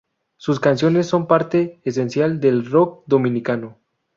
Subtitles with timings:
[0.35, 3.77] Sus canciones son parte esencial del Rock Dominicano.